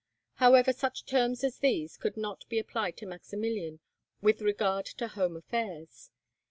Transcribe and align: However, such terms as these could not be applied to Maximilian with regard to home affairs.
However, 0.37 0.73
such 0.73 1.05
terms 1.05 1.43
as 1.43 1.59
these 1.59 1.95
could 1.95 2.17
not 2.17 2.43
be 2.49 2.57
applied 2.57 2.97
to 2.97 3.05
Maximilian 3.05 3.81
with 4.19 4.41
regard 4.41 4.87
to 4.97 5.07
home 5.09 5.37
affairs. 5.37 6.09